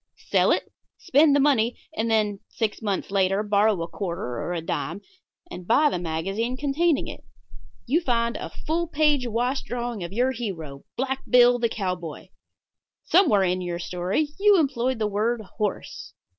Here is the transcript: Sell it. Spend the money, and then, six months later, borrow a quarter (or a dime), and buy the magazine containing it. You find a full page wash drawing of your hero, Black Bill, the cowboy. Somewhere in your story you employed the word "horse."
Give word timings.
Sell 0.17 0.51
it. 0.51 0.63
Spend 0.97 1.35
the 1.35 1.39
money, 1.39 1.77
and 1.95 2.09
then, 2.09 2.39
six 2.49 2.81
months 2.81 3.11
later, 3.11 3.43
borrow 3.43 3.79
a 3.83 3.87
quarter 3.87 4.39
(or 4.41 4.51
a 4.51 4.59
dime), 4.59 4.99
and 5.51 5.67
buy 5.67 5.91
the 5.91 5.99
magazine 5.99 6.57
containing 6.57 7.07
it. 7.07 7.23
You 7.85 8.01
find 8.01 8.35
a 8.35 8.49
full 8.49 8.87
page 8.87 9.27
wash 9.27 9.61
drawing 9.61 10.03
of 10.03 10.11
your 10.11 10.31
hero, 10.31 10.85
Black 10.97 11.21
Bill, 11.29 11.59
the 11.59 11.69
cowboy. 11.69 12.29
Somewhere 13.03 13.43
in 13.43 13.61
your 13.61 13.77
story 13.77 14.29
you 14.39 14.57
employed 14.59 14.97
the 14.97 15.05
word 15.05 15.41
"horse." 15.57 16.15